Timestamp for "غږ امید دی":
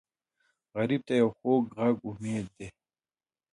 1.77-2.67